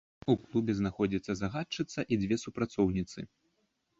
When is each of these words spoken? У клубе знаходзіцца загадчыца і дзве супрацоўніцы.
У 0.33 0.35
клубе 0.45 0.73
знаходзіцца 0.79 1.35
загадчыца 1.41 2.05
і 2.15 2.19
дзве 2.21 2.35
супрацоўніцы. 2.47 3.19